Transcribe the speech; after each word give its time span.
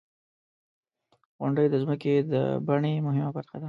•غونډۍ 1.39 1.65
د 1.69 1.75
ځمکې 1.83 2.13
د 2.33 2.35
بڼې 2.67 2.93
مهمه 3.05 3.29
برخه 3.35 3.55
ده. 3.57 3.59